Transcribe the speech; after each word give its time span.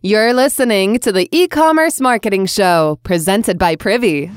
You're 0.00 0.32
listening 0.32 1.00
to 1.00 1.10
the 1.10 1.28
e 1.32 1.48
commerce 1.48 2.00
marketing 2.00 2.46
show 2.46 3.00
presented 3.02 3.58
by 3.58 3.74
Privy. 3.74 4.30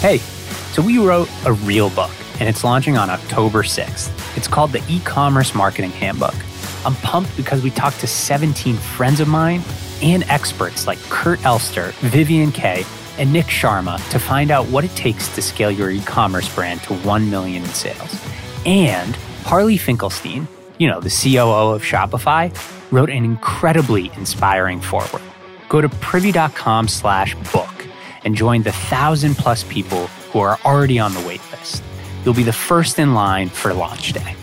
Hey, 0.00 0.16
so 0.72 0.80
we 0.80 0.96
wrote 0.96 1.28
a 1.44 1.52
real 1.52 1.90
book 1.90 2.10
and 2.40 2.48
it's 2.48 2.64
launching 2.64 2.96
on 2.96 3.10
October 3.10 3.62
6th. 3.62 4.36
It's 4.36 4.48
called 4.48 4.72
the 4.72 4.82
E-commerce 4.88 5.54
Marketing 5.54 5.90
Handbook. 5.90 6.34
I'm 6.84 6.94
pumped 6.96 7.36
because 7.36 7.62
we 7.62 7.70
talked 7.70 8.00
to 8.00 8.06
17 8.06 8.76
friends 8.76 9.20
of 9.20 9.28
mine 9.28 9.62
and 10.02 10.24
experts 10.24 10.86
like 10.86 10.98
Kurt 11.10 11.44
Elster, 11.44 11.92
Vivian 12.00 12.50
Kaye, 12.50 12.84
and 13.18 13.32
Nick 13.32 13.46
Sharma 13.46 13.96
to 14.10 14.18
find 14.18 14.50
out 14.50 14.66
what 14.66 14.84
it 14.84 14.90
takes 14.96 15.32
to 15.34 15.42
scale 15.42 15.70
your 15.70 15.90
e-commerce 15.90 16.52
brand 16.54 16.82
to 16.84 16.94
1 16.94 17.30
million 17.30 17.62
in 17.62 17.68
sales. 17.68 18.20
And 18.66 19.14
Harley 19.44 19.76
Finkelstein, 19.76 20.48
you 20.78 20.88
know, 20.88 21.00
the 21.00 21.10
COO 21.10 21.74
of 21.74 21.82
Shopify, 21.82 22.52
wrote 22.90 23.10
an 23.10 23.24
incredibly 23.24 24.10
inspiring 24.16 24.80
foreword. 24.80 25.22
Go 25.68 25.80
to 25.80 25.88
privy.com 25.88 26.88
slash 26.88 27.34
book 27.52 27.86
and 28.24 28.34
join 28.34 28.62
the 28.62 28.72
thousand 28.72 29.36
plus 29.36 29.64
people 29.64 30.06
who 30.32 30.40
are 30.40 30.58
already 30.64 30.98
on 30.98 31.14
the 31.14 31.20
wait. 31.20 31.40
You'll 32.24 32.34
be 32.34 32.42
the 32.42 32.52
first 32.52 32.98
in 32.98 33.14
line 33.14 33.48
for 33.48 33.74
launch 33.74 34.12
day. 34.12 34.36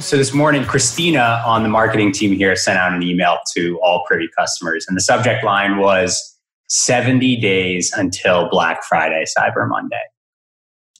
So 0.00 0.16
this 0.16 0.34
morning, 0.34 0.64
Christina 0.64 1.42
on 1.46 1.62
the 1.62 1.68
marketing 1.68 2.10
team 2.10 2.34
here 2.34 2.56
sent 2.56 2.78
out 2.78 2.92
an 2.92 3.02
email 3.02 3.38
to 3.54 3.78
all 3.82 4.04
Privy 4.08 4.28
customers, 4.36 4.84
and 4.88 4.96
the 4.96 5.00
subject 5.00 5.44
line 5.44 5.78
was 5.78 6.36
70 6.68 7.40
days 7.40 7.92
until 7.96 8.48
Black 8.48 8.82
Friday, 8.82 9.24
Cyber 9.38 9.68
Monday. 9.68 10.00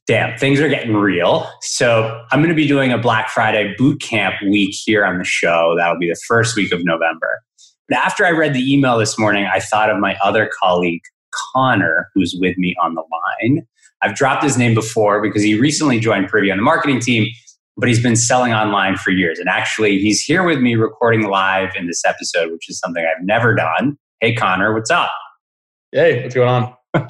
Damn, 0.07 0.39
things 0.39 0.61
are 0.61 0.69
getting 0.69 0.95
real. 0.95 1.51
So 1.63 2.23
I'm 2.31 2.41
going 2.41 2.51
to 2.51 2.55
be 2.55 2.69
doing 2.69 2.93
a 2.93 2.99
Black 2.99 3.31
Friday 3.31 3.75
boot 3.77 4.01
camp 4.01 4.35
week 4.43 4.75
here 4.85 5.05
on 5.05 5.19
the 5.19 5.25
show. 5.25 5.75
That'll 5.77 5.99
be 5.99 6.09
the 6.09 6.21
first 6.29 6.55
week 6.57 6.73
of 6.73 6.85
November. 6.85 7.41
But 7.89 7.99
after 7.99 8.25
I 8.25 8.31
read 8.31 8.55
the 8.55 8.73
email 8.73 8.99
this 8.99 9.19
morning, 9.19 9.49
I 9.53 9.61
thought 9.61 9.91
of 9.91 9.99
my 9.99 10.17
other 10.23 10.51
colleague, 10.63 11.03
Connor, 11.53 12.09
who's 12.15 12.37
with 12.39 12.57
me 12.59 12.75
on 12.83 12.95
the 12.95 13.03
line. 13.03 13.67
I've 14.03 14.15
dropped 14.15 14.43
his 14.43 14.59
name 14.59 14.75
before 14.75 15.23
because 15.23 15.43
he 15.43 15.59
recently 15.59 15.99
joined 15.99 16.29
Privy 16.29 16.51
on 16.51 16.59
the 16.59 16.63
marketing 16.63 17.01
team, 17.01 17.27
but 17.77 17.89
he's 17.89 18.03
been 18.03 18.17
selling 18.17 18.53
online 18.53 18.97
for 18.97 19.11
years. 19.11 19.39
And 19.39 19.49
actually, 19.49 19.99
he's 19.99 20.23
here 20.23 20.43
with 20.43 20.61
me 20.61 20.75
recording 20.75 21.23
live 21.23 21.71
in 21.77 21.87
this 21.87 22.05
episode, 22.05 22.53
which 22.53 22.69
is 22.69 22.79
something 22.79 23.05
I've 23.05 23.25
never 23.25 23.55
done. 23.55 23.97
Hey, 24.21 24.35
Connor, 24.35 24.75
what's 24.75 24.91
up? 24.91 25.11
Hey, 25.93 26.23
what's 26.23 26.35
going 26.35 26.49
on? 26.49 26.75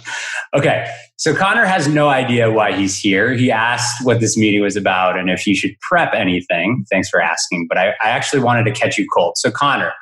okay, 0.54 0.90
so 1.16 1.34
Connor 1.34 1.64
has 1.64 1.88
no 1.88 2.08
idea 2.08 2.50
why 2.50 2.72
he's 2.72 2.98
here. 2.98 3.32
He 3.34 3.50
asked 3.50 4.04
what 4.04 4.20
this 4.20 4.36
meeting 4.36 4.62
was 4.62 4.76
about 4.76 5.18
and 5.18 5.30
if 5.30 5.40
he 5.40 5.54
should 5.54 5.78
prep 5.80 6.14
anything. 6.14 6.84
Thanks 6.90 7.08
for 7.08 7.20
asking, 7.20 7.66
but 7.68 7.78
I, 7.78 7.90
I 8.02 8.10
actually 8.10 8.42
wanted 8.42 8.64
to 8.64 8.72
catch 8.72 8.96
you 8.98 9.06
cold. 9.12 9.34
So, 9.36 9.50
Connor, 9.50 9.92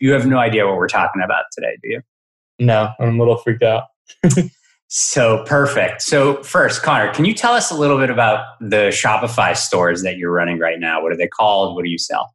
you 0.00 0.12
have 0.12 0.26
no 0.26 0.38
idea 0.38 0.66
what 0.66 0.76
we're 0.76 0.88
talking 0.88 1.22
about 1.22 1.44
today, 1.52 1.76
do 1.82 1.90
you? 1.90 2.00
No, 2.58 2.90
I'm 3.00 3.16
a 3.16 3.18
little 3.18 3.36
freaked 3.36 3.62
out. 3.62 3.84
so 4.88 5.44
perfect. 5.44 6.02
So 6.02 6.42
first, 6.42 6.82
Connor, 6.82 7.12
can 7.12 7.24
you 7.24 7.34
tell 7.34 7.52
us 7.54 7.70
a 7.70 7.74
little 7.74 7.98
bit 7.98 8.10
about 8.10 8.44
the 8.60 8.88
Shopify 8.90 9.56
stores 9.56 10.02
that 10.02 10.16
you're 10.16 10.32
running 10.32 10.58
right 10.58 10.78
now? 10.78 11.02
What 11.02 11.12
are 11.12 11.16
they 11.16 11.28
called? 11.28 11.74
What 11.74 11.84
do 11.84 11.90
you 11.90 11.98
sell? 11.98 12.34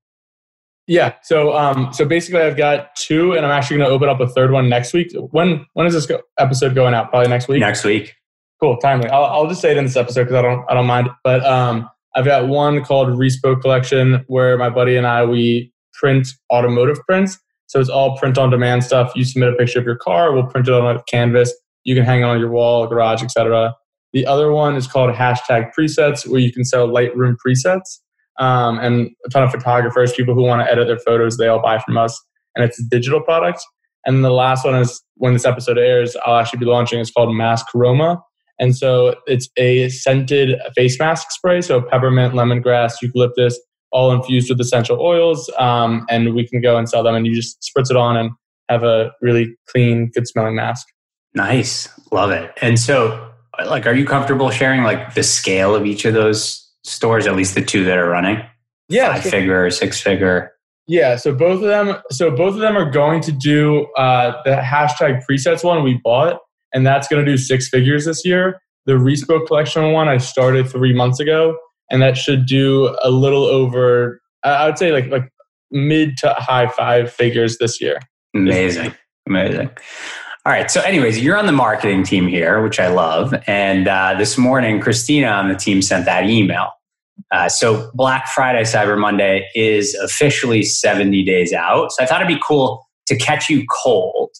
Yeah. 0.88 1.14
So 1.22 1.56
um, 1.56 1.94
so 1.94 2.03
basically, 2.03 2.42
I've 2.42 2.58
got 2.58 2.95
two, 2.95 3.34
and 3.34 3.45
I'm 3.45 3.52
actually 3.52 3.78
going 3.78 3.88
to 3.89 3.94
open 3.94 4.09
up 4.09 4.20
a 4.20 4.28
third 4.28 4.52
one 4.52 4.70
next 4.70 4.92
week. 4.92 5.14
When 5.32 5.66
when 5.73 5.86
is 5.86 5.93
this 5.93 6.08
go- 6.08 6.22
episode 6.39 6.73
going 6.73 6.95
out? 6.95 7.11
Probably 7.11 7.30
next 7.30 7.48
week. 7.48 7.60
Next 7.60 7.83
week. 7.83 8.16
Cool, 8.60 8.76
timely. 8.77 9.08
I'll, 9.08 9.26
I'll 9.26 9.48
just 9.48 9.61
say 9.61 9.72
it 9.72 9.77
in 9.77 9.86
this 9.86 9.95
episode 9.95 10.23
because 10.23 10.36
I 10.36 10.42
don't 10.42 10.66
I 10.67 10.73
don't 10.73 10.88
mind. 10.88 11.10
But 11.23 11.45
um, 11.45 11.88
I've 12.16 12.26
got 12.26 12.48
one 12.48 12.83
called 12.83 13.10
Respo 13.10 13.61
Collection, 13.61 14.26
where 14.27 14.58
my 14.58 14.70
buddy 14.70 14.98
and 14.98 15.05
I 15.05 15.23
we 15.26 15.72
print 15.93 16.27
automotive 16.52 16.98
prints. 17.08 17.38
So 17.69 17.80
it's 17.80 17.89
all 17.89 18.17
print 18.17 18.37
on 18.39 18.49
demand 18.49 18.83
stuff. 18.83 19.11
You 19.15 19.23
submit 19.23 19.53
a 19.53 19.55
picture 19.55 19.77
of 19.77 19.85
your 19.85 19.95
car, 19.95 20.33
we'll 20.33 20.47
print 20.47 20.67
it 20.67 20.73
on 20.73 20.95
a 20.95 21.03
canvas. 21.03 21.53
You 21.83 21.95
can 21.95 22.03
hang 22.03 22.21
it 22.21 22.23
on 22.23 22.39
your 22.39 22.49
wall, 22.49 22.87
garage, 22.87 23.21
etc. 23.21 23.75
The 24.11 24.25
other 24.25 24.52
one 24.52 24.75
is 24.75 24.87
called 24.87 25.13
hashtag 25.13 25.69
presets, 25.77 26.27
where 26.27 26.39
you 26.39 26.52
can 26.52 26.65
sell 26.65 26.87
Lightroom 26.87 27.35
presets. 27.45 27.99
Um, 28.39 28.80
and 28.80 29.11
a 29.23 29.30
ton 29.30 29.43
of 29.43 29.52
photographers, 29.52 30.13
people 30.13 30.33
who 30.33 30.43
want 30.43 30.65
to 30.65 30.71
edit 30.71 30.87
their 30.87 30.97
photos, 30.97 31.37
they 31.37 31.47
all 31.47 31.61
buy 31.61 31.77
from 31.77 31.97
us. 31.97 32.19
And 32.55 32.65
it's 32.65 32.80
a 32.80 32.83
digital 32.89 33.21
product. 33.21 33.63
And 34.05 34.25
the 34.25 34.31
last 34.31 34.65
one 34.65 34.75
is 34.75 34.99
when 35.15 35.33
this 35.33 35.45
episode 35.45 35.77
airs, 35.77 36.15
I'll 36.25 36.37
actually 36.37 36.59
be 36.59 36.65
launching. 36.65 36.99
It's 36.99 37.11
called 37.11 37.36
Mask 37.36 37.67
Aroma. 37.75 38.23
And 38.57 38.75
so 38.75 39.15
it's 39.27 39.47
a 39.57 39.89
scented 39.89 40.59
face 40.75 40.97
mask 40.99 41.31
spray. 41.31 41.61
So 41.61 41.81
peppermint, 41.81 42.33
lemongrass, 42.33 42.93
eucalyptus, 43.01 43.59
all 43.92 44.11
infused 44.11 44.50
with 44.50 44.60
essential 44.60 45.00
oils. 45.00 45.50
Um, 45.58 46.05
and 46.10 46.33
we 46.33 46.48
can 46.48 46.61
go 46.61 46.77
and 46.77 46.88
sell 46.88 47.04
them, 47.04 47.16
and 47.16 47.26
you 47.26 47.36
just 47.36 47.61
spritz 47.61 47.89
it 47.89 47.98
on 47.98 48.17
and 48.17 48.32
have 48.70 48.83
a 48.83 49.11
really 49.22 49.55
clean, 49.67 50.11
good 50.14 50.27
smelling 50.27 50.55
mask. 50.55 50.88
Nice. 51.33 51.89
Love 52.11 52.32
it. 52.32 52.52
And 52.61 52.80
so, 52.80 53.32
like, 53.66 53.86
are 53.86 53.94
you 53.94 54.05
comfortable 54.05 54.49
sharing 54.49 54.83
like 54.83 55.14
the 55.14 55.23
scale 55.23 55.76
of 55.76 55.86
each 55.86 56.05
of 56.05 56.14
those 56.14 56.67
stores, 56.83 57.28
at 57.28 57.36
least 57.36 57.55
the 57.55 57.64
two 57.64 57.83
that 57.86 57.98
are 57.98 58.10
running? 58.10 58.42
Yeah. 58.88 59.14
Five 59.14 59.23
figure 59.23 59.66
or 59.66 59.70
six 59.70 60.02
figure? 60.02 60.52
Yeah, 60.88 61.17
so 61.17 61.36
both 61.36 61.61
of 61.61 61.67
them, 61.67 61.98
so 62.10 62.32
both 62.32 62.55
of 62.55 62.61
them 62.61 62.76
are 62.76 62.89
going 62.89 63.22
to 63.22 63.32
do 63.32 63.86
uh, 63.95 64.42
the 64.44 64.55
hashtag 64.55 65.22
presets 65.23 65.64
one 65.64 65.83
we 65.83 66.02
bought, 66.04 66.39
and 66.73 66.86
that's 66.86 67.08
going 67.08 67.23
to 67.23 67.32
do 67.32 67.38
six 67.38 67.70
figures 67.70 68.05
this 68.05 68.26
year. 68.26 68.60
The 68.88 68.94
Respo 68.94 69.45
collection 69.45 69.92
one 69.92 70.08
I 70.08 70.17
started 70.17 70.67
three 70.67 70.95
months 70.95 71.20
ago, 71.20 71.55
and 71.89 72.02
that 72.02 72.17
should 72.17 72.45
do 72.45 72.95
a 73.04 73.10
little 73.10 73.45
over 73.45 74.22
i 74.44 74.66
would 74.66 74.77
say 74.77 74.92
like 74.92 75.08
like 75.08 75.32
mid 75.72 76.17
to 76.17 76.33
high 76.38 76.67
five 76.67 77.11
figures 77.11 77.58
this 77.58 77.80
year. 77.82 78.00
Amazing. 78.36 78.94
Amazing. 79.27 79.70
All 80.45 80.54
right. 80.54 80.70
So 80.72 80.82
anyways 80.82 81.20
you're 81.20 81.38
on 81.38 81.45
the 81.45 81.52
marketing 81.52 82.04
team 82.04 82.28
here 82.28 82.61
which 82.61 82.80
i 82.80 82.88
love. 82.88 83.33
And 83.48 83.88
uh, 83.88 84.16
this 84.17 84.38
morning 84.38 84.80
christina 84.80 85.28
on 85.28 85.49
the 85.49 85.55
team 85.55 85.82
sent 85.82 86.05
that 86.05 86.30
email. 86.30 86.72
Uh, 87.32 87.49
so 87.49 87.92
black 87.94 88.28
friday 88.28 88.61
cyber 88.61 88.98
monday 88.98 89.48
is 89.54 89.94
officially 89.95 90.64
70 90.64 91.23
days 91.23 91.54
out. 91.54 91.92
So 91.92 92.04
i 92.04 92.05
thought 92.08 92.22
it'd 92.22 92.33
be 92.33 92.42
cool 92.45 92.86
to 93.08 93.16
catch 93.16 93.49
you 93.49 93.66
cold 93.83 94.32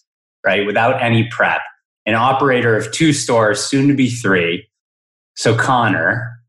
right 0.44 0.64
without 0.66 1.00
any 1.02 1.28
prep. 1.30 1.60
An 2.06 2.14
operator 2.14 2.76
of 2.76 2.90
two 2.92 3.12
stores 3.12 3.62
soon 3.62 3.86
to 3.88 3.94
be 3.94 4.08
three. 4.08 4.66
So 5.36 5.54
connor 5.54 6.39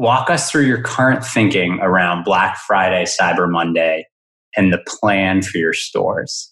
walk 0.00 0.30
us 0.30 0.50
through 0.50 0.64
your 0.64 0.80
current 0.80 1.22
thinking 1.22 1.78
around 1.82 2.24
Black 2.24 2.56
Friday, 2.66 3.04
Cyber 3.04 3.48
Monday, 3.50 4.06
and 4.56 4.72
the 4.72 4.82
plan 4.86 5.42
for 5.42 5.58
your 5.58 5.74
stores. 5.74 6.50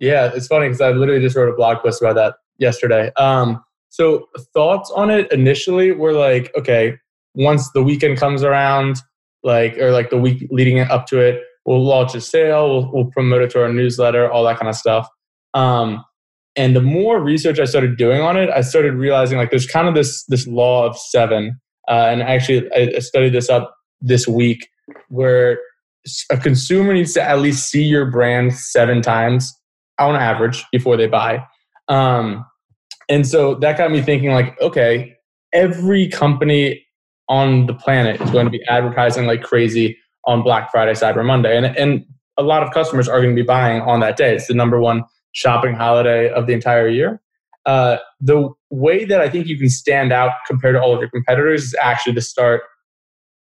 Yeah, 0.00 0.30
it's 0.34 0.46
funny 0.46 0.68
because 0.68 0.80
I 0.80 0.92
literally 0.92 1.20
just 1.20 1.36
wrote 1.36 1.52
a 1.52 1.54
blog 1.54 1.82
post 1.82 2.00
about 2.00 2.14
that 2.14 2.36
yesterday. 2.56 3.12
Um, 3.18 3.62
so 3.90 4.28
thoughts 4.54 4.90
on 4.96 5.10
it 5.10 5.30
initially 5.30 5.92
were 5.92 6.14
like, 6.14 6.50
okay, 6.56 6.96
once 7.34 7.70
the 7.72 7.82
weekend 7.82 8.16
comes 8.16 8.42
around, 8.42 8.96
like 9.42 9.76
or 9.76 9.90
like 9.90 10.08
the 10.08 10.16
week 10.16 10.48
leading 10.50 10.80
up 10.80 11.06
to 11.08 11.20
it, 11.20 11.42
we'll 11.66 11.84
launch 11.84 12.14
a 12.14 12.20
sale, 12.20 12.70
we'll, 12.70 12.90
we'll 12.94 13.10
promote 13.10 13.42
it 13.42 13.50
to 13.50 13.62
our 13.62 13.70
newsletter, 13.70 14.30
all 14.32 14.42
that 14.44 14.58
kind 14.58 14.70
of 14.70 14.74
stuff. 14.74 15.06
Um, 15.52 16.02
and 16.56 16.74
the 16.74 16.80
more 16.80 17.20
research 17.20 17.58
I 17.58 17.66
started 17.66 17.98
doing 17.98 18.22
on 18.22 18.38
it, 18.38 18.48
I 18.48 18.62
started 18.62 18.94
realizing 18.94 19.36
like 19.36 19.50
there's 19.50 19.66
kind 19.66 19.86
of 19.86 19.94
this 19.94 20.24
this 20.24 20.46
law 20.46 20.86
of 20.86 20.96
seven 20.96 21.60
uh, 21.90 22.08
and 22.10 22.22
actually, 22.22 22.70
I 22.74 23.00
studied 23.00 23.34
this 23.34 23.50
up 23.50 23.74
this 24.00 24.26
week 24.28 24.68
where 25.08 25.58
a 26.30 26.36
consumer 26.36 26.94
needs 26.94 27.12
to 27.14 27.22
at 27.22 27.40
least 27.40 27.68
see 27.68 27.82
your 27.82 28.06
brand 28.10 28.54
seven 28.54 29.02
times 29.02 29.52
on 29.98 30.14
average 30.14 30.64
before 30.72 30.96
they 30.96 31.06
buy. 31.06 31.44
Um, 31.88 32.46
and 33.08 33.26
so 33.26 33.56
that 33.56 33.76
got 33.76 33.90
me 33.90 34.00
thinking, 34.00 34.30
like, 34.30 34.58
okay, 34.60 35.16
every 35.52 36.08
company 36.08 36.86
on 37.28 37.66
the 37.66 37.74
planet 37.74 38.20
is 38.20 38.30
going 38.30 38.46
to 38.46 38.50
be 38.50 38.64
advertising 38.68 39.26
like 39.26 39.42
crazy 39.42 39.98
on 40.26 40.42
Black 40.42 40.70
Friday, 40.70 40.92
Cyber 40.92 41.24
Monday. 41.24 41.56
And, 41.56 41.66
and 41.66 42.06
a 42.36 42.42
lot 42.42 42.62
of 42.62 42.72
customers 42.72 43.08
are 43.08 43.20
going 43.20 43.34
to 43.34 43.42
be 43.42 43.46
buying 43.46 43.82
on 43.82 44.00
that 44.00 44.16
day. 44.16 44.34
It's 44.34 44.46
the 44.46 44.54
number 44.54 44.80
one 44.80 45.04
shopping 45.32 45.74
holiday 45.74 46.30
of 46.30 46.46
the 46.46 46.52
entire 46.52 46.88
year. 46.88 47.20
Uh, 47.66 47.98
the 48.20 48.48
way 48.70 49.04
that 49.04 49.20
I 49.20 49.28
think 49.28 49.46
you 49.46 49.58
can 49.58 49.68
stand 49.68 50.12
out 50.12 50.32
compared 50.46 50.74
to 50.74 50.80
all 50.80 50.94
of 50.94 51.00
your 51.00 51.10
competitors 51.10 51.64
is 51.64 51.76
actually 51.80 52.14
to 52.14 52.20
start 52.20 52.62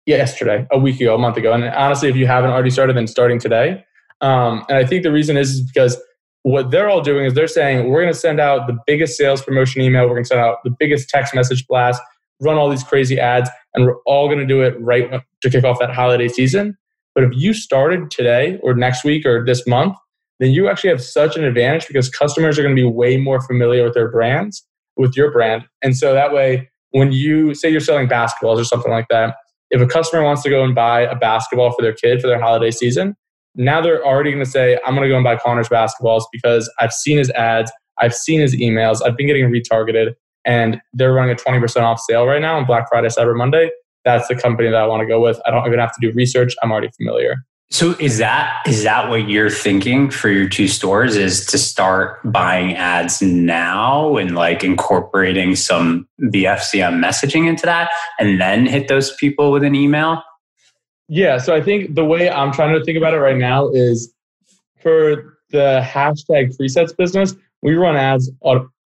yesterday, 0.06 0.66
a 0.72 0.78
week 0.78 1.00
ago, 1.00 1.14
a 1.14 1.18
month 1.18 1.36
ago. 1.36 1.52
And 1.52 1.64
honestly, 1.64 2.08
if 2.08 2.16
you 2.16 2.26
haven't 2.26 2.50
already 2.50 2.70
started, 2.70 2.96
then 2.96 3.06
starting 3.06 3.38
today. 3.38 3.84
Um, 4.20 4.64
and 4.68 4.76
I 4.76 4.84
think 4.84 5.02
the 5.02 5.12
reason 5.12 5.36
is, 5.36 5.50
is 5.50 5.62
because 5.62 6.00
what 6.42 6.70
they're 6.70 6.88
all 6.88 7.02
doing 7.02 7.26
is 7.26 7.34
they're 7.34 7.46
saying, 7.46 7.90
we're 7.90 8.00
going 8.00 8.12
to 8.12 8.18
send 8.18 8.40
out 8.40 8.66
the 8.66 8.76
biggest 8.86 9.16
sales 9.16 9.42
promotion 9.42 9.82
email, 9.82 10.04
we're 10.04 10.14
going 10.14 10.24
to 10.24 10.28
send 10.28 10.40
out 10.40 10.58
the 10.64 10.74
biggest 10.78 11.08
text 11.08 11.34
message 11.34 11.66
blast, 11.66 12.02
run 12.40 12.56
all 12.56 12.70
these 12.70 12.82
crazy 12.82 13.18
ads, 13.18 13.50
and 13.74 13.84
we're 13.84 13.98
all 14.06 14.26
going 14.26 14.38
to 14.38 14.46
do 14.46 14.62
it 14.62 14.74
right 14.80 15.22
to 15.42 15.50
kick 15.50 15.64
off 15.64 15.78
that 15.78 15.94
holiday 15.94 16.28
season. 16.28 16.76
But 17.14 17.24
if 17.24 17.30
you 17.34 17.52
started 17.52 18.10
today 18.10 18.58
or 18.62 18.74
next 18.74 19.04
week 19.04 19.26
or 19.26 19.44
this 19.44 19.66
month, 19.66 19.96
then 20.40 20.50
you 20.50 20.68
actually 20.68 20.90
have 20.90 21.02
such 21.02 21.36
an 21.36 21.44
advantage 21.44 21.86
because 21.86 22.08
customers 22.08 22.58
are 22.58 22.62
going 22.62 22.74
to 22.74 22.80
be 22.80 22.88
way 22.88 23.18
more 23.18 23.40
familiar 23.42 23.84
with 23.84 23.94
their 23.94 24.10
brands, 24.10 24.66
with 24.96 25.16
your 25.16 25.30
brand. 25.30 25.64
And 25.82 25.96
so 25.96 26.14
that 26.14 26.32
way, 26.32 26.68
when 26.90 27.12
you 27.12 27.54
say 27.54 27.70
you're 27.70 27.80
selling 27.80 28.08
basketballs 28.08 28.58
or 28.58 28.64
something 28.64 28.90
like 28.90 29.06
that, 29.10 29.36
if 29.70 29.80
a 29.80 29.86
customer 29.86 30.24
wants 30.24 30.42
to 30.42 30.50
go 30.50 30.64
and 30.64 30.74
buy 30.74 31.02
a 31.02 31.14
basketball 31.14 31.72
for 31.72 31.82
their 31.82 31.92
kid 31.92 32.20
for 32.20 32.26
their 32.26 32.40
holiday 32.40 32.70
season, 32.70 33.14
now 33.54 33.80
they're 33.80 34.04
already 34.04 34.32
going 34.32 34.44
to 34.44 34.50
say, 34.50 34.78
I'm 34.84 34.94
going 34.94 35.06
to 35.06 35.08
go 35.08 35.16
and 35.16 35.24
buy 35.24 35.36
Connor's 35.36 35.68
basketballs 35.68 36.24
because 36.32 36.72
I've 36.80 36.92
seen 36.92 37.18
his 37.18 37.30
ads, 37.30 37.70
I've 37.98 38.14
seen 38.14 38.40
his 38.40 38.56
emails, 38.56 39.00
I've 39.04 39.16
been 39.16 39.26
getting 39.26 39.50
retargeted, 39.50 40.14
and 40.44 40.80
they're 40.94 41.12
running 41.12 41.32
a 41.32 41.36
20% 41.36 41.82
off 41.82 42.00
sale 42.00 42.26
right 42.26 42.40
now 42.40 42.56
on 42.56 42.64
Black 42.64 42.88
Friday, 42.88 43.08
Cyber 43.08 43.36
Monday. 43.36 43.70
That's 44.04 44.26
the 44.28 44.34
company 44.34 44.70
that 44.70 44.76
I 44.76 44.86
want 44.86 45.02
to 45.02 45.06
go 45.06 45.20
with. 45.20 45.38
I 45.46 45.50
don't 45.50 45.66
even 45.66 45.78
have 45.78 45.94
to 45.94 46.00
do 46.00 46.12
research. 46.16 46.54
I'm 46.62 46.72
already 46.72 46.90
familiar. 46.96 47.44
So 47.72 47.92
is 48.00 48.18
that 48.18 48.62
is 48.66 48.82
that 48.82 49.08
what 49.08 49.28
you're 49.28 49.48
thinking 49.48 50.10
for 50.10 50.28
your 50.28 50.48
two 50.48 50.66
stores 50.66 51.16
is 51.16 51.46
to 51.46 51.58
start 51.58 52.18
buying 52.24 52.74
ads 52.74 53.22
now 53.22 54.16
and 54.16 54.34
like 54.34 54.64
incorporating 54.64 55.54
some 55.54 56.08
BFCM 56.20 57.02
messaging 57.02 57.48
into 57.48 57.66
that 57.66 57.90
and 58.18 58.40
then 58.40 58.66
hit 58.66 58.88
those 58.88 59.14
people 59.14 59.52
with 59.52 59.62
an 59.62 59.76
email? 59.76 60.20
Yeah, 61.08 61.38
so 61.38 61.54
I 61.54 61.62
think 61.62 61.94
the 61.94 62.04
way 62.04 62.28
I'm 62.28 62.52
trying 62.52 62.76
to 62.76 62.84
think 62.84 62.98
about 62.98 63.14
it 63.14 63.18
right 63.18 63.36
now 63.36 63.68
is 63.68 64.12
for 64.80 65.38
the 65.50 65.80
hashtag 65.84 66.56
presets 66.56 66.96
business, 66.96 67.34
we 67.62 67.74
run 67.74 67.96
ads 67.96 68.30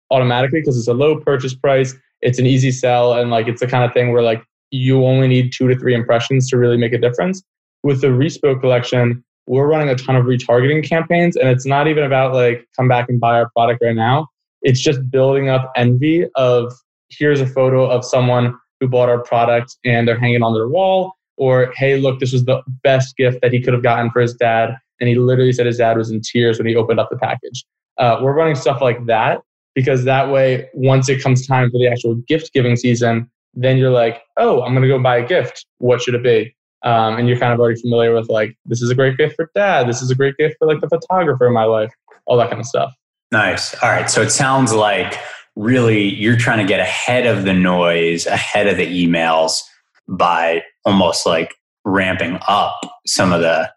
automatically 0.10 0.62
because 0.62 0.78
it's 0.78 0.88
a 0.88 0.94
low 0.94 1.20
purchase 1.20 1.54
price, 1.54 1.94
it's 2.22 2.40
an 2.40 2.48
easy 2.48 2.72
sell, 2.72 3.14
and 3.14 3.30
like 3.30 3.48
it's 3.48 3.60
the 3.60 3.68
kind 3.68 3.84
of 3.84 3.94
thing 3.94 4.12
where 4.12 4.24
like 4.24 4.44
you 4.72 5.06
only 5.06 5.28
need 5.28 5.52
two 5.52 5.68
to 5.68 5.76
three 5.76 5.94
impressions 5.94 6.50
to 6.50 6.58
really 6.58 6.78
make 6.78 6.94
a 6.94 6.98
difference. 6.98 7.44
With 7.84 8.02
the 8.02 8.08
Respo 8.08 8.60
collection, 8.60 9.24
we're 9.48 9.68
running 9.68 9.90
a 9.90 9.96
ton 9.96 10.16
of 10.16 10.26
retargeting 10.26 10.88
campaigns, 10.88 11.36
and 11.36 11.50
it's 11.50 11.66
not 11.66 11.88
even 11.88 12.04
about 12.04 12.34
like 12.34 12.68
come 12.76 12.88
back 12.88 13.10
and 13.10 13.20
buy 13.20 13.36
our 13.36 13.50
product 13.50 13.82
right 13.84 13.96
now. 13.96 14.28
It's 14.62 14.80
just 14.80 15.10
building 15.10 15.50
up 15.50 15.72
envy 15.76 16.28
of 16.36 16.72
here's 17.10 17.42
a 17.42 17.48
photo 17.48 17.90
of 17.90 18.06
someone 18.06 18.58
who 18.80 18.88
bought 18.88 19.10
our 19.10 19.20
product 19.20 19.78
and 19.84 20.08
they're 20.08 20.20
hanging 20.20 20.44
on 20.44 20.54
their 20.54 20.68
wall, 20.68 21.14
or 21.38 21.74
hey, 21.76 21.98
look, 21.98 22.20
this 22.20 22.32
was 22.32 22.46
the 22.46 22.62
best 22.84 23.18
gift 23.18 23.42
that 23.42 23.52
he 23.52 23.62
could 23.62 23.74
have 23.74 23.84
gotten 23.84 24.12
for 24.12 24.22
his 24.22 24.34
dad, 24.36 24.76
and 25.00 25.10
he 25.10 25.16
literally 25.16 25.52
said 25.52 25.66
his 25.66 25.78
dad 25.78 25.98
was 25.98 26.12
in 26.12 26.22
tears 26.22 26.58
when 26.58 26.68
he 26.68 26.76
opened 26.76 27.00
up 27.00 27.10
the 27.10 27.18
package. 27.18 27.66
Uh, 27.98 28.20
we're 28.22 28.34
running 28.34 28.56
stuff 28.56 28.82
like 28.82 29.06
that 29.06 29.42
because 29.76 30.04
that 30.06 30.30
way, 30.30 30.70
once 30.74 31.10
it 31.10 31.22
comes 31.22 31.46
time 31.46 31.70
for 31.72 31.78
the 31.78 31.88
actual 31.88 32.16
gift 32.28 32.54
giving 32.54 32.76
season, 32.76 33.30
then 33.54 33.78
you're 33.78 33.92
like, 33.92 34.22
oh, 34.38 34.62
I'm 34.62 34.74
going 34.74 34.84
to 34.84 34.88
go 34.88 35.02
buy 35.02 35.18
a 35.18 35.28
gift. 35.28 35.66
What 35.80 36.02
should 36.02 36.16
it 36.16 36.24
be? 36.24 36.56
Um, 36.84 37.18
and 37.18 37.28
you're 37.28 37.38
kind 37.38 37.54
of 37.54 37.60
already 37.60 37.80
familiar 37.80 38.14
with 38.14 38.30
like, 38.30 38.58
this 38.66 38.82
is 38.82 38.90
a 38.90 38.96
great 38.96 39.18
gift 39.18 39.36
for 39.36 39.52
dad. 39.54 39.88
This 39.88 40.02
is 40.02 40.10
a 40.10 40.16
great 40.16 40.36
gift 40.38 40.56
for 40.58 40.68
like 40.68 40.82
the 40.82 40.90
photographer 40.90 41.46
in 41.48 41.54
my 41.54 41.66
life, 41.66 41.94
all 42.26 42.38
that 42.38 42.50
kind 42.50 42.60
of 42.60 42.66
stuff. 42.66 42.94
Nice. 43.32 43.74
All 43.84 43.90
right. 43.90 44.10
So 44.10 44.22
it 44.22 44.32
sounds 44.32 44.74
like 44.74 45.18
really 45.56 46.04
you're 46.04 46.38
trying 46.38 46.60
to 46.60 46.66
get 46.66 46.80
ahead 46.80 47.26
of 47.26 47.44
the 47.44 47.54
noise, 47.54 48.26
ahead 48.26 48.68
of 48.68 48.78
the 48.78 48.88
emails 48.88 49.62
by 50.08 50.64
almost 50.86 51.26
like 51.26 51.54
ramping 51.86 52.40
up 52.48 52.80
some 53.06 53.32
of 53.32 53.42
the 53.42 53.72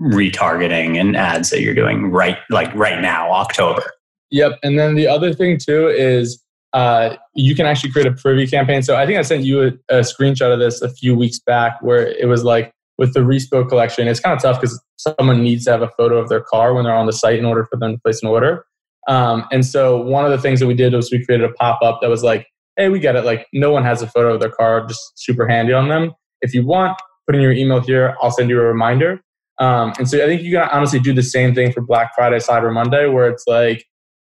retargeting 0.00 0.98
and 0.98 1.16
ads 1.16 1.50
that 1.50 1.60
you're 1.60 1.74
doing 1.74 2.10
right 2.10 2.38
like 2.50 2.74
right 2.74 3.00
now, 3.00 3.32
October. 3.32 3.84
Yep. 4.30 4.58
And 4.62 4.78
then 4.78 4.94
the 4.96 5.06
other 5.06 5.32
thing 5.32 5.58
too 5.58 5.88
is 5.88 6.41
uh, 6.72 7.16
you 7.34 7.54
can 7.54 7.66
actually 7.66 7.92
create 7.92 8.06
a 8.06 8.12
privy 8.12 8.46
campaign. 8.46 8.82
So 8.82 8.96
I 8.96 9.06
think 9.06 9.18
I 9.18 9.22
sent 9.22 9.44
you 9.44 9.62
a, 9.62 9.72
a, 9.90 10.00
screenshot 10.00 10.52
of 10.52 10.58
this 10.58 10.80
a 10.80 10.88
few 10.88 11.14
weeks 11.14 11.38
back 11.38 11.76
where 11.82 12.08
it 12.08 12.28
was 12.28 12.44
like 12.44 12.72
with 12.96 13.12
the 13.12 13.20
Respo 13.20 13.68
collection, 13.68 14.08
it's 14.08 14.20
kind 14.20 14.34
of 14.34 14.42
tough 14.42 14.60
because 14.60 14.82
someone 14.96 15.42
needs 15.42 15.64
to 15.64 15.70
have 15.70 15.82
a 15.82 15.90
photo 15.98 16.16
of 16.16 16.28
their 16.28 16.40
car 16.40 16.72
when 16.72 16.84
they're 16.84 16.94
on 16.94 17.06
the 17.06 17.12
site 17.12 17.38
in 17.38 17.44
order 17.44 17.66
for 17.70 17.76
them 17.78 17.92
to 17.92 18.00
place 18.00 18.22
an 18.22 18.28
order. 18.28 18.64
Um, 19.08 19.44
and 19.50 19.66
so 19.66 20.00
one 20.00 20.24
of 20.24 20.30
the 20.30 20.38
things 20.38 20.60
that 20.60 20.66
we 20.66 20.74
did 20.74 20.94
was 20.94 21.10
we 21.10 21.24
created 21.24 21.48
a 21.48 21.52
pop 21.54 21.82
up 21.82 21.98
that 22.00 22.08
was 22.08 22.22
like, 22.22 22.46
hey, 22.76 22.88
we 22.88 23.00
get 23.00 23.16
it. 23.16 23.24
Like 23.24 23.46
no 23.52 23.70
one 23.70 23.84
has 23.84 24.00
a 24.00 24.06
photo 24.06 24.34
of 24.34 24.40
their 24.40 24.50
car, 24.50 24.86
just 24.86 25.00
super 25.16 25.46
handy 25.46 25.72
on 25.72 25.88
them. 25.88 26.12
If 26.40 26.54
you 26.54 26.64
want, 26.64 26.96
put 27.26 27.34
in 27.34 27.42
your 27.42 27.52
email 27.52 27.80
here. 27.80 28.16
I'll 28.22 28.30
send 28.30 28.48
you 28.48 28.60
a 28.60 28.64
reminder. 28.64 29.20
Um, 29.58 29.92
and 29.98 30.08
so 30.08 30.22
I 30.22 30.26
think 30.26 30.42
you 30.42 30.56
can 30.56 30.68
honestly 30.70 30.98
do 30.98 31.12
the 31.12 31.22
same 31.22 31.54
thing 31.54 31.72
for 31.72 31.82
Black 31.82 32.12
Friday, 32.14 32.38
Cyber 32.38 32.72
Monday, 32.72 33.06
where 33.08 33.28
it's 33.28 33.44
like, 33.46 33.84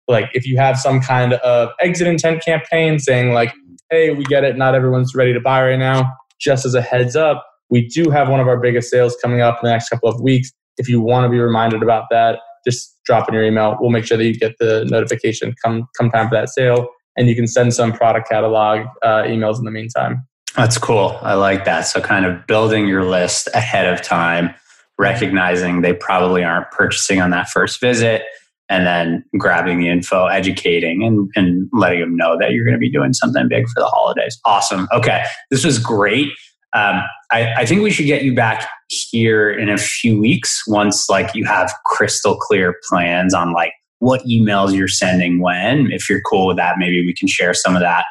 like 0.08 0.30
if 0.34 0.46
you 0.46 0.56
have 0.56 0.78
some 0.78 1.00
kind 1.00 1.34
of 1.34 1.70
exit 1.80 2.06
intent 2.06 2.44
campaign 2.44 2.98
saying 2.98 3.32
like 3.32 3.52
hey 3.90 4.10
we 4.10 4.24
get 4.24 4.44
it. 4.44 4.56
Not 4.56 4.74
everyone's 4.74 5.14
ready 5.14 5.32
to 5.32 5.40
buy 5.40 5.62
right 5.62 5.78
now. 5.78 6.12
Just 6.40 6.64
as 6.64 6.74
a 6.74 6.82
heads 6.82 7.16
up 7.16 7.44
we 7.70 7.88
do 7.88 8.10
have 8.10 8.28
one 8.28 8.38
of 8.40 8.48
our 8.48 8.60
biggest 8.60 8.90
sales 8.90 9.16
coming 9.22 9.40
up 9.40 9.58
in 9.62 9.66
the 9.66 9.72
next 9.72 9.88
couple 9.88 10.08
of 10.08 10.20
weeks. 10.20 10.50
If 10.76 10.88
you 10.88 11.00
want 11.00 11.24
to 11.24 11.30
be 11.30 11.38
reminded 11.38 11.82
about 11.82 12.04
that 12.10 12.40
just 12.64 12.98
drop 13.04 13.28
in 13.28 13.34
your 13.34 13.44
email. 13.44 13.76
We'll 13.80 13.90
make 13.90 14.04
sure 14.04 14.16
that 14.16 14.24
you 14.24 14.34
get 14.34 14.56
the 14.58 14.84
notification 14.88 15.54
come 15.64 15.88
come 15.98 16.10
time 16.10 16.28
for 16.28 16.34
that 16.34 16.48
sale 16.48 16.88
and 17.16 17.28
you 17.28 17.34
can 17.34 17.46
send 17.46 17.74
some 17.74 17.92
product 17.92 18.28
catalog 18.28 18.86
uh, 19.02 19.22
emails 19.22 19.58
in 19.58 19.64
the 19.64 19.70
meantime. 19.70 20.26
That's 20.56 20.78
cool. 20.78 21.18
I 21.22 21.34
like 21.34 21.64
that. 21.64 21.82
So 21.82 22.00
kind 22.00 22.26
of 22.26 22.46
building 22.46 22.86
your 22.86 23.04
list 23.04 23.48
ahead 23.54 23.92
of 23.92 24.02
time 24.02 24.54
recognizing 24.98 25.80
they 25.80 25.94
probably 25.94 26.44
aren't 26.44 26.70
purchasing 26.70 27.20
on 27.20 27.30
that 27.30 27.48
first 27.48 27.80
visit 27.80 28.22
and 28.68 28.86
then 28.86 29.24
grabbing 29.38 29.80
the 29.80 29.88
info, 29.88 30.26
educating, 30.26 31.02
and, 31.02 31.30
and 31.34 31.68
letting 31.72 32.00
them 32.00 32.16
know 32.16 32.36
that 32.38 32.52
you're 32.52 32.64
going 32.64 32.74
to 32.74 32.80
be 32.80 32.90
doing 32.90 33.12
something 33.12 33.48
big 33.48 33.68
for 33.68 33.80
the 33.80 33.86
holidays. 33.86 34.38
Awesome. 34.44 34.88
Okay. 34.92 35.24
This 35.50 35.64
was 35.64 35.78
great. 35.78 36.28
Um, 36.74 37.02
I, 37.30 37.52
I, 37.58 37.66
think 37.66 37.82
we 37.82 37.90
should 37.90 38.06
get 38.06 38.22
you 38.22 38.34
back 38.34 38.66
here 38.88 39.50
in 39.50 39.68
a 39.68 39.76
few 39.76 40.18
weeks 40.18 40.62
once 40.66 41.10
like 41.10 41.34
you 41.34 41.44
have 41.44 41.70
crystal 41.84 42.34
clear 42.36 42.76
plans 42.88 43.34
on 43.34 43.52
like 43.52 43.74
what 43.98 44.22
emails 44.22 44.74
you're 44.74 44.88
sending 44.88 45.40
when. 45.40 45.92
If 45.92 46.08
you're 46.08 46.22
cool 46.22 46.46
with 46.46 46.56
that, 46.56 46.78
maybe 46.78 47.04
we 47.04 47.12
can 47.12 47.28
share 47.28 47.52
some 47.52 47.76
of 47.76 47.82
that. 47.82 48.06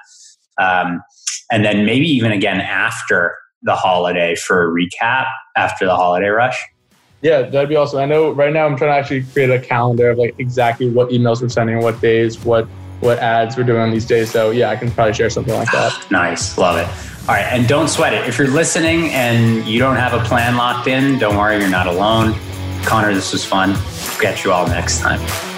Um, 0.62 1.02
and 1.52 1.66
then 1.66 1.86
maybe 1.86 2.06
even 2.06 2.32
again 2.32 2.62
after 2.62 3.36
the 3.64 3.76
holiday 3.76 4.36
for 4.36 4.64
a 4.64 4.72
recap 4.72 5.26
after 5.58 5.86
the 5.86 5.96
holiday 5.96 6.28
rush. 6.28 6.58
Yeah, 7.22 7.44
that'd 7.44 7.70
be 7.70 7.76
awesome. 7.76 8.00
I 8.00 8.06
know 8.06 8.32
right 8.32 8.52
now 8.52 8.66
I'm 8.66 8.76
trying 8.76 8.92
to 8.92 8.96
actually 8.96 9.24
create 9.24 9.52
a 9.52 9.60
calendar 9.60 10.10
of 10.10 10.18
like 10.18 10.36
exactly 10.40 10.90
what 10.90 11.10
emails 11.10 11.42
we're 11.42 11.50
sending, 11.50 11.80
what 11.82 12.02
days, 12.02 12.44
what 12.44 12.68
what 13.02 13.18
ads 13.18 13.58
we're 13.58 13.64
doing 13.64 13.82
on 13.82 13.92
these 13.92 14.06
days. 14.06 14.32
So 14.32 14.52
yeah, 14.52 14.70
I 14.70 14.76
can 14.76 14.92
probably 14.92 15.14
share 15.14 15.30
something 15.30 15.54
like 15.54 15.72
that. 15.72 16.08
nice, 16.12 16.58
love 16.58 16.78
it. 16.78 16.88
All 17.30 17.36
right, 17.36 17.46
and 17.46 17.68
don't 17.68 17.88
sweat 17.88 18.14
it. 18.14 18.28
If 18.28 18.38
you're 18.40 18.48
listening 18.48 19.10
and 19.10 19.66
you 19.68 19.80
don't 19.80 19.98
have 19.98 20.14
a 20.14 20.24
plan 20.26 20.56
locked 20.56 20.88
in, 20.88 21.20
don't 21.20 21.38
worry, 21.38 21.60
you're 21.60 21.70
not 21.70 21.88
alone. 21.88 22.36
Connor, 22.84 23.14
this 23.14 23.32
was 23.32 23.46
fun. 23.46 23.76
Catch 24.20 24.44
you 24.44 24.52
all 24.52 24.68
next 24.68 25.00
time. 25.00 25.51